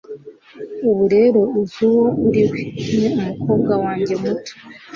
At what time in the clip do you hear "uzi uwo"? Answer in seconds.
1.59-2.05